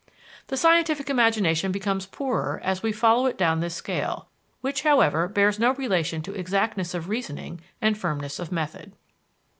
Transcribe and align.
The 0.47 0.57
scientific 0.57 1.11
imagination 1.11 1.71
becomes 1.71 2.07
poorer 2.07 2.59
as 2.63 2.81
we 2.81 2.91
follow 2.91 3.27
it 3.27 3.37
down 3.37 3.59
this 3.59 3.75
scale, 3.75 4.29
which, 4.61 4.81
however, 4.81 5.27
bears 5.27 5.59
no 5.59 5.75
relation 5.75 6.23
to 6.23 6.33
exactness 6.33 6.95
of 6.95 7.07
reasoning 7.07 7.61
and 7.83 7.95
firmness 7.95 8.39
of 8.39 8.51
method. 8.51 8.93